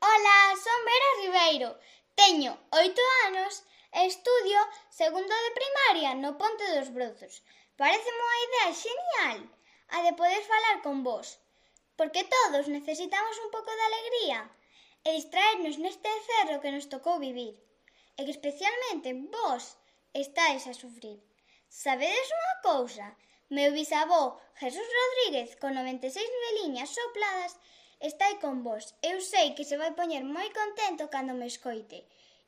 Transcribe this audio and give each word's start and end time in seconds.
Ola, 0.00 0.54
son 0.64 0.80
Vera 0.88 1.10
Ribeiro, 1.22 1.70
teño 2.14 2.52
oito 2.70 3.02
anos 3.26 3.66
e 3.98 4.06
estudio 4.06 4.60
segundo 5.00 5.34
de 5.44 5.56
primaria 5.58 6.10
no 6.22 6.30
Ponte 6.40 6.64
dos 6.74 6.88
Brozos. 6.96 7.34
Parece 7.80 8.06
unha 8.06 8.36
idea 8.46 8.68
genial 8.84 9.38
a 9.94 9.98
de 10.06 10.12
poder 10.20 10.42
falar 10.46 10.76
con 10.86 11.02
vos, 11.02 11.42
porque 11.98 12.22
todos 12.36 12.70
necesitamos 12.70 13.34
un 13.42 13.50
pouco 13.50 13.72
de 13.74 13.84
alegría 13.90 14.40
e 15.02 15.18
distraernos 15.18 15.82
neste 15.82 16.10
cerro 16.30 16.62
que 16.62 16.70
nos 16.70 16.86
tocou 16.86 17.18
vivir, 17.18 17.58
e 18.14 18.20
que 18.22 18.34
especialmente 18.38 19.18
vos 19.34 19.62
estáis 20.14 20.62
a 20.70 20.78
sufrir. 20.78 21.18
Sabedes 21.66 22.28
unha 22.38 22.54
cousa? 22.62 23.06
Meu 23.50 23.74
bisavó 23.74 24.38
Jesús 24.62 24.86
Rodríguez, 24.98 25.58
con 25.58 25.74
96 25.74 26.22
veliñas 26.46 26.94
sopladas, 26.94 27.58
estai 28.00 28.38
con 28.42 28.62
vos. 28.66 28.94
Eu 29.02 29.18
sei 29.20 29.54
que 29.56 29.64
se 29.68 29.76
vai 29.80 29.92
poñer 29.98 30.24
moi 30.24 30.48
contento 30.60 31.10
cando 31.14 31.34
me 31.34 31.46
escoite. 31.46 31.98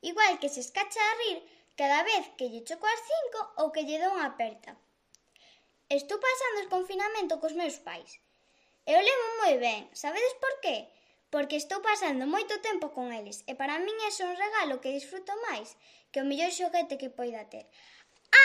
Igual 0.01 0.39
que 0.41 0.49
se 0.53 0.61
escacha 0.65 1.01
a 1.03 1.17
rir 1.21 1.39
cada 1.79 2.03
vez 2.03 2.23
que 2.37 2.49
lle 2.51 2.65
choco 2.67 2.85
as 2.87 3.01
cinco 3.11 3.39
ou 3.59 3.67
que 3.73 3.85
lle 3.87 4.01
dou 4.01 4.11
unha 4.15 4.31
aperta. 4.31 4.71
Estou 5.91 6.17
pasando 6.27 6.57
o 6.63 6.71
confinamento 6.75 7.39
cos 7.41 7.57
meus 7.59 7.77
pais. 7.87 8.11
Eu 8.87 8.99
levo 9.07 9.27
moi 9.41 9.55
ben, 9.65 9.81
sabedes 10.01 10.35
por 10.43 10.53
qué? 10.63 10.77
Porque 11.33 11.59
estou 11.59 11.79
pasando 11.89 12.27
moito 12.27 12.63
tempo 12.67 12.91
con 12.95 13.11
eles 13.19 13.37
e 13.49 13.53
para 13.59 13.79
min 13.85 13.97
é 14.07 14.09
un 14.23 14.35
regalo 14.35 14.81
que 14.81 14.95
disfruto 14.97 15.31
máis 15.47 15.75
que 16.11 16.19
o 16.23 16.27
mellor 16.27 16.51
xoguete 16.51 16.99
que 17.01 17.13
poida 17.17 17.43
ter. 17.51 17.65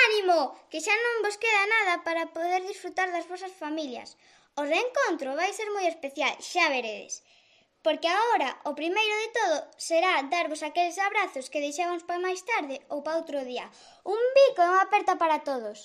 Ánimo, 0.07 0.41
que 0.71 0.83
xa 0.85 0.95
non 0.95 1.23
vos 1.25 1.39
queda 1.43 1.65
nada 1.77 1.95
para 2.07 2.31
poder 2.37 2.63
disfrutar 2.67 3.09
das 3.15 3.27
vosas 3.31 3.55
familias. 3.63 4.19
O 4.61 4.63
reencontro 4.63 5.37
vai 5.41 5.53
ser 5.53 5.69
moi 5.71 5.87
especial, 5.89 6.35
xa 6.51 6.67
veredes. 6.77 7.15
Porque 7.85 8.09
agora 8.09 8.51
o 8.65 8.73
primeiro 8.81 9.15
de 9.23 9.29
todo 9.39 9.59
será 9.89 10.13
darvos 10.35 10.63
aqueles 10.63 10.99
abrazos 10.99 11.51
que 11.51 11.65
deixamos 11.67 12.03
para 12.05 12.25
máis 12.27 12.41
tarde 12.51 12.77
ou 12.93 12.99
para 13.05 13.21
outro 13.21 13.39
día. 13.51 13.67
Un 14.15 14.23
bico 14.37 14.61
e 14.65 14.69
unha 14.73 14.85
aperta 14.89 15.15
para 15.21 15.45
todos. 15.49 15.79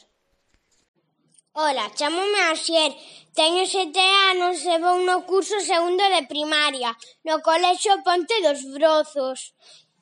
Ola, 1.53 1.91
chamome 1.97 2.41
Asier, 2.47 2.95
teño 3.35 3.67
sete 3.67 4.05
anos 4.31 4.63
e 4.63 4.75
vou 4.79 4.97
no 5.03 5.17
curso 5.27 5.59
segundo 5.59 6.03
de 6.15 6.23
primaria, 6.31 6.95
no 7.27 7.35
colexo 7.43 7.91
Ponte 8.07 8.35
dos 8.39 8.61
Brozos. 8.71 9.39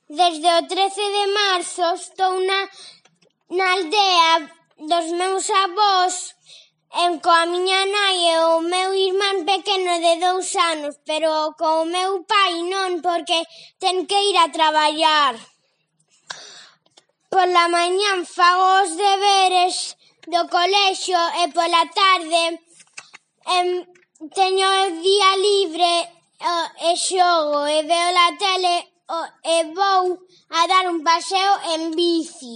Desde 0.08 0.50
o 0.58 0.62
13 0.70 0.94
de 1.18 1.26
marzo 1.40 1.86
estou 1.98 2.34
na, 2.48 2.60
na 3.58 3.66
aldea 3.74 4.32
dos 4.78 5.08
meus 5.20 5.50
avós 5.50 6.38
coa 7.22 7.46
miña 7.46 7.82
nai 7.86 8.18
e 8.34 8.36
o 8.50 8.62
meu 8.62 8.90
irmán 9.08 9.46
pequeno 9.46 9.94
de 10.06 10.14
dous 10.26 10.50
anos, 10.56 10.96
pero 11.06 11.30
co 11.60 11.86
meu 11.86 12.26
pai 12.26 12.54
non, 12.74 13.02
porque 13.06 13.40
ten 13.82 14.08
que 14.10 14.20
ir 14.30 14.38
a 14.38 14.52
traballar. 14.58 15.34
Pola 17.30 17.68
mañán 17.70 18.26
fago 18.26 18.68
os 18.82 18.92
deberes 18.98 19.76
do 20.34 20.42
colexio 20.50 21.22
e 21.42 21.44
pola 21.54 21.84
tarde 22.02 22.44
em, 23.56 23.68
teño 24.34 24.68
o 24.84 24.86
día 25.06 25.32
libre 25.48 25.94
e 26.90 26.92
xogo 27.06 27.62
e 27.78 27.80
veo 27.90 28.10
la 28.20 28.30
tele 28.44 28.76
e 29.56 29.58
vou 29.78 30.04
a 30.58 30.62
dar 30.72 30.86
un 30.94 31.00
paseo 31.04 31.54
en 31.74 31.82
bici. 31.98 32.56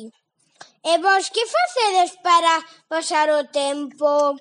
E 0.92 0.98
vos 0.98 1.30
que 1.34 1.44
facedes 1.56 2.12
para 2.28 2.54
pasar 2.92 3.30
o 3.40 3.42
tempo? 3.62 4.36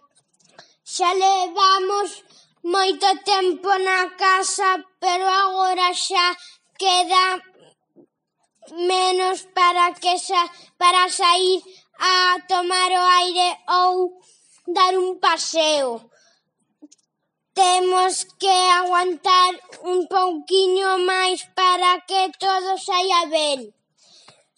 Xa 0.92 1.10
levamos 1.14 2.10
moito 2.74 3.06
tempo 3.32 3.70
na 3.86 4.10
casa, 4.22 4.70
pero 5.02 5.26
agora 5.42 5.88
xa 5.94 6.26
queda 6.82 7.24
menos 8.90 9.46
para 9.54 9.84
que 10.02 10.14
xa, 10.26 10.42
para 10.80 11.08
sair 11.20 11.62
a 11.98 12.14
tomar 12.50 12.90
o 12.90 13.04
aire 13.22 13.48
ou 13.78 13.92
dar 14.66 14.92
un 14.98 15.10
paseo. 15.26 16.10
Temos 17.54 18.26
que 18.40 18.56
aguantar 18.80 19.52
un 19.90 19.98
pouquiño 20.08 20.88
máis 21.10 21.38
para 21.54 21.90
que 22.08 22.22
todo 22.42 22.70
saia 22.88 23.26
ben. 23.30 23.60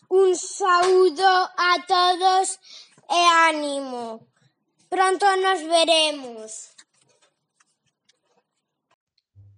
Un 0.08 0.36
saúdo 0.36 1.50
a 1.56 1.86
todos 1.88 2.60
e 3.08 3.26
ánimo. 3.48 4.26
Pronto 4.90 5.24
nos 5.36 5.66
veremos. 5.66 6.76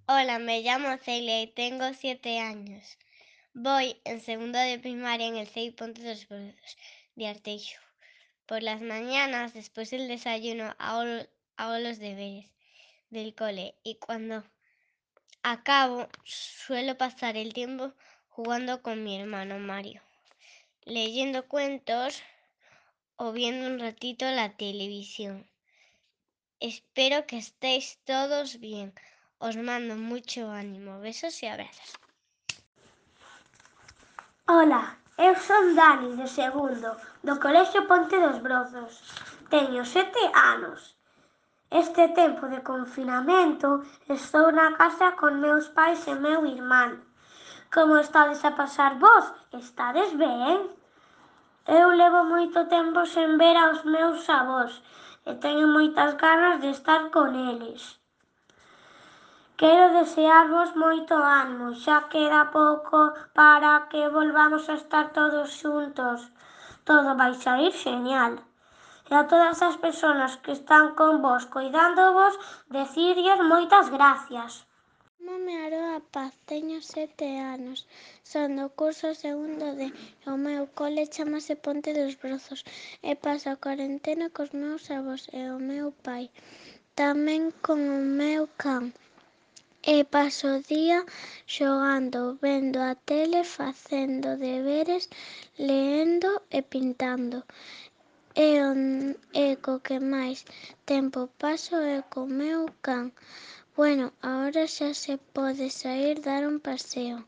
Hola, 0.07 0.39
me 0.39 0.63
llamo 0.63 0.97
Celia 0.99 1.43
y 1.43 1.49
tengo 1.49 1.93
siete 1.95 2.39
años. 2.39 2.97
Voy 3.55 4.01
en 4.05 4.21
segundo 4.21 4.59
de 4.59 4.79
primaria 4.79 5.27
en 5.27 5.37
el 5.37 5.49
CEI 5.49 5.73
Ponte 5.73 6.03
dos 6.03 6.29
Brozos 6.29 6.77
de 7.17 7.27
Arteixo. 7.27 7.81
Por 8.47 8.63
las 8.63 8.81
mañanas, 8.81 9.53
después 9.53 9.91
del 9.91 10.07
desayuno, 10.07 10.77
hago, 10.79 11.27
hago 11.57 11.79
los 11.79 11.99
deberes 11.99 12.53
del 13.11 13.35
cole 13.35 13.75
y 13.83 13.97
cuando 13.97 14.45
acabo 15.43 16.09
suelo 16.25 16.97
pasar 16.97 17.37
el 17.37 17.53
tiempo 17.53 17.93
jugando 18.29 18.81
con 18.83 19.03
mi 19.03 19.21
hermano 19.21 19.59
Mario 19.59 20.06
leyendo 20.87 21.47
cuentos 21.49 22.23
o 23.17 23.33
viendo 23.33 23.67
un 23.67 23.79
ratito 23.79 24.25
la 24.25 24.57
televisión. 24.57 25.47
Espero 26.61 27.27
que 27.27 27.37
estéis 27.39 27.99
todos 28.05 28.61
bien. 28.61 28.95
Os 29.39 29.57
mando 29.57 29.97
mucho 29.97 30.51
ánimo. 30.51 31.01
Besos 31.01 31.43
y 31.43 31.47
abrazos. 31.47 31.93
Hola, 34.49 34.97
eu 35.19 35.35
son 35.35 35.75
Dani 35.75 36.17
de 36.17 36.29
segundo, 36.29 36.97
do 37.23 37.35
Colexio 37.41 37.87
Ponte 37.89 38.17
dos 38.17 38.41
Brozos. 38.41 39.03
Teño 39.51 39.85
sete 39.85 40.23
anos. 40.33 40.97
Este 41.69 42.09
tempo 42.09 42.47
de 42.47 42.63
confinamento 42.63 43.83
estou 44.09 44.53
na 44.53 44.79
casa 44.79 45.19
con 45.19 45.43
meus 45.43 45.67
pais 45.69 46.07
e 46.07 46.15
meu 46.15 46.47
irmán. 46.47 47.03
Como 47.77 47.99
estades 47.99 48.43
a 48.43 48.53
pasar 48.61 48.93
vos? 49.05 49.25
Estades 49.53 50.11
ben? 50.17 50.59
Eu 51.79 51.87
levo 52.01 52.21
moito 52.35 52.59
tempo 52.77 53.01
sen 53.15 53.31
ver 53.43 53.57
aos 53.61 53.81
meus 53.95 54.21
avós 54.41 54.73
e 55.29 55.33
teño 55.45 55.67
moitas 55.77 56.13
ganas 56.25 56.57
de 56.63 56.71
estar 56.77 57.03
con 57.15 57.29
eles. 57.51 57.83
Quero 59.61 59.93
desearvos 59.99 60.71
moito 60.85 61.15
ánimo, 61.41 61.67
xa 61.83 61.99
queda 62.13 62.49
pouco 62.59 62.99
para 63.39 63.73
que 63.91 64.03
volvamos 64.19 64.65
a 64.73 64.75
estar 64.81 65.07
todos 65.19 65.49
xuntos. 65.61 66.19
Todo 66.89 67.11
vai 67.21 67.33
sair 67.45 67.73
genial. 67.87 68.33
E 69.11 69.13
a 69.21 69.23
todas 69.31 69.59
as 69.69 69.77
persoas 69.85 70.33
que 70.43 70.53
están 70.59 70.87
con 70.99 71.13
vos 71.27 71.45
cuidándovos, 71.55 72.33
decirlles 72.79 73.41
moitas 73.53 73.87
gracias. 73.97 74.53
Chámome 75.19 75.55
Aroa 75.67 76.01
Paz, 76.15 76.33
teño 76.53 76.79
sete 76.95 77.27
anos, 77.55 77.79
son 78.31 78.49
do 78.59 78.67
curso 78.81 79.09
segundo 79.25 79.67
de 79.81 79.89
o 80.33 80.35
meu 80.47 80.63
cole 80.79 81.05
chamase 81.15 81.55
Ponte 81.65 81.91
dos 81.99 82.15
Brozos 82.23 82.61
e 83.11 83.13
paso 83.25 83.47
a 83.51 83.61
cuarentena 83.65 84.27
cos 84.37 84.51
meus 84.61 84.85
avós 84.99 85.23
e 85.41 85.43
o 85.57 85.59
meu 85.71 85.89
pai, 86.07 86.25
tamén 87.01 87.43
con 87.65 87.81
o 87.99 88.01
meu 88.21 88.43
can. 88.63 88.85
E 89.95 89.97
paso 90.15 90.47
o 90.57 90.63
día 90.73 90.99
xogando, 91.55 92.21
vendo 92.45 92.79
a 92.91 92.93
tele, 93.09 93.41
facendo 93.59 94.29
deberes, 94.49 95.05
leendo 95.69 96.31
e 96.59 96.61
pintando. 96.73 97.39
E, 98.49 98.51
e 99.45 99.47
co 99.65 99.73
que 99.87 99.99
máis 100.15 100.39
tempo 100.93 101.21
paso 101.43 101.75
é 101.97 101.99
co 102.13 102.21
meu 102.41 102.61
can. 102.85 103.07
Bueno, 103.77 104.15
ahora 104.23 104.67
xa 104.67 104.95
se 104.95 105.19
pode 105.19 105.69
saír 105.69 106.23
dar 106.23 106.47
un 106.47 106.61
paseo. 106.61 107.27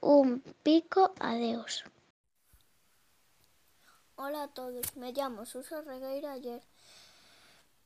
Un 0.00 0.28
pico, 0.62 1.12
adeus. 1.18 1.84
Hola 4.14 4.44
a 4.44 4.48
todos, 4.48 4.94
me 4.94 5.10
llamo 5.10 5.44
Susa 5.44 5.80
Regueira 5.80 6.30
Ayer. 6.34 6.62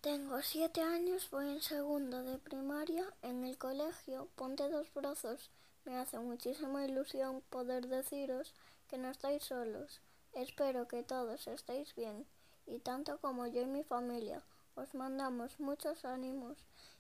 Tengo 0.03 0.43
siete 0.43 0.83
años, 0.83 1.31
voy 1.31 1.49
en 1.49 1.63
segundo 1.63 2.23
de 2.23 2.37
primaria 2.37 3.05
en 3.23 3.45
el 3.45 3.57
colegio 3.57 4.29
Ponte 4.37 4.69
dos 4.69 4.93
Brazos. 4.93 5.51
Me 5.87 5.97
hace 5.97 6.19
muchísima 6.19 6.85
ilusión 6.85 7.41
poder 7.49 7.89
deciros 7.89 8.53
que 8.89 8.99
no 8.99 9.09
estáis 9.09 9.43
solos. 9.43 10.03
Espero 10.35 10.87
que 10.87 11.03
todos 11.03 11.47
estéis 11.47 11.95
bien 11.95 12.27
y 12.67 12.79
tanto 12.81 13.17
como 13.23 13.47
yo 13.47 13.63
y 13.63 13.67
mi 13.67 13.85
familia 13.85 14.43
os 14.75 14.95
mandamos 14.95 15.59
muchos 15.61 16.05
ánimos 16.05 16.59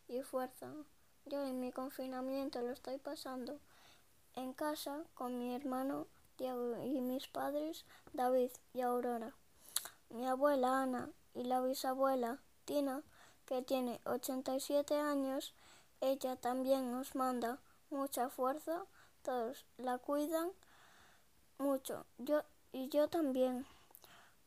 y 0.08 0.22
fuerza. 0.22 0.72
Yo 1.26 1.44
en 1.44 1.60
mi 1.60 1.72
confinamiento 1.72 2.60
lo 2.60 2.72
estoy 2.72 2.98
pasando 2.98 3.58
en 4.34 4.52
casa 4.52 5.04
con 5.14 5.38
mi 5.38 5.54
hermano 5.54 6.06
Diego 6.38 6.76
y 6.82 7.00
mis 7.00 7.28
padres 7.28 7.84
David 8.12 8.50
y 8.74 8.80
Aurora. 8.80 9.34
Mi 10.10 10.26
abuela 10.26 10.82
Ana 10.82 11.10
y 11.34 11.44
la 11.44 11.60
bisabuela 11.60 12.38
Tina, 12.64 13.02
que 13.46 13.62
tiene 13.62 14.00
87 14.04 14.98
años, 14.98 15.54
ella 16.00 16.36
también 16.36 16.90
nos 16.90 17.14
manda 17.14 17.58
mucha 17.90 18.28
fuerza 18.28 18.84
todos 19.22 19.64
la 19.78 19.98
cuidan 19.98 20.50
mucho, 21.58 22.06
yo 22.18 22.42
y 22.72 22.88
yo 22.88 23.08
también. 23.08 23.66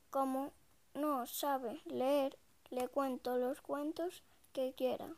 Como 0.09 0.51
no 0.93 1.25
sabe 1.27 1.81
leer, 1.85 2.37
le 2.69 2.87
cuento 2.87 3.37
los 3.37 3.61
cuentos 3.61 4.21
que 4.53 4.73
quiera. 4.73 5.09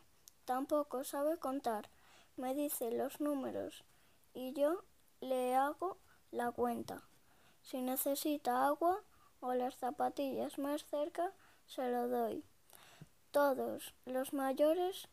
Tampoco 0.48 1.04
sabe 1.04 1.36
contar, 1.36 1.90
me 2.38 2.54
dice 2.54 2.90
los 2.90 3.20
números 3.20 3.84
y 4.32 4.54
yo 4.54 4.82
le 5.20 5.54
hago 5.54 5.98
la 6.30 6.50
cuenta. 6.52 7.02
Si 7.60 7.82
necesita 7.82 8.66
agua 8.66 9.02
o 9.40 9.52
las 9.52 9.74
zapatillas 9.74 10.58
más 10.58 10.86
cerca, 10.86 11.34
se 11.66 11.90
lo 11.90 12.08
doy. 12.08 12.42
Todos 13.30 13.92
los 14.06 14.32
mayores 14.32 15.08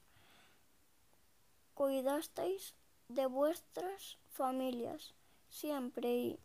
cuidasteis 1.74 2.74
de 3.10 3.26
vuestras 3.26 4.18
familias 4.30 5.16
siempre 5.50 6.16
y 6.16 6.40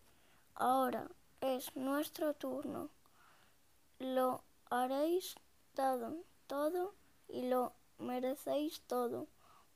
ahora 0.57 1.09
es 1.41 1.77
nuestro 1.77 2.35
turno. 2.35 2.91
Lo 4.01 4.43
haréis 4.69 5.37
todo, 5.77 6.17
todo 6.49 6.97
y 7.29 7.43
lo 7.43 7.73
merecéis 8.01 8.81
todo. 8.87 9.29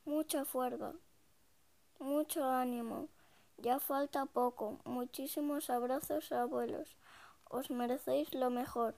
Mucha 0.05 0.45
fuerza, 0.45 0.95
mucho 1.99 2.45
ánimo. 2.45 3.09
Ya 3.59 3.79
falta 3.79 4.27
poco. 4.27 4.81
Muchísimos 4.85 5.71
abrazos, 5.71 6.33
abuelos. 6.33 6.97
Os 7.49 7.71
merecéis 7.71 8.35
lo 8.35 8.51
mejor. 8.51 8.97